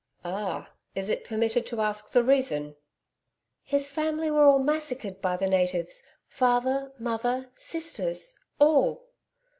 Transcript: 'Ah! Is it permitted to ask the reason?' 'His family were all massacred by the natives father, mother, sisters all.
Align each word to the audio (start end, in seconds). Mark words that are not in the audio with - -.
'Ah! 0.25 0.71
Is 0.95 1.09
it 1.09 1.25
permitted 1.25 1.67
to 1.67 1.79
ask 1.79 2.11
the 2.11 2.23
reason?' 2.23 2.75
'His 3.61 3.91
family 3.91 4.31
were 4.31 4.41
all 4.45 4.57
massacred 4.57 5.21
by 5.21 5.37
the 5.37 5.45
natives 5.47 6.01
father, 6.27 6.91
mother, 6.97 7.51
sisters 7.53 8.35
all. 8.57 9.11